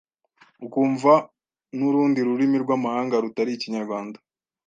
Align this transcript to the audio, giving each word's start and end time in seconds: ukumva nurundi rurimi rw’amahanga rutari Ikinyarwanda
ukumva 0.65 1.13
nurundi 1.77 2.19
rurimi 2.27 2.57
rw’amahanga 2.63 3.15
rutari 3.23 3.51
Ikinyarwanda 3.53 4.17